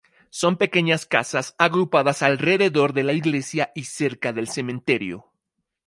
[0.31, 5.31] Son pequeñas casas agrupadas alrededor de la iglesia y cerca del cementerio.